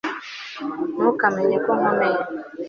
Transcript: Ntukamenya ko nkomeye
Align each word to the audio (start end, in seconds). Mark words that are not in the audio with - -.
Ntukamenya 0.95 1.57
ko 1.65 1.69
nkomeye 1.77 2.21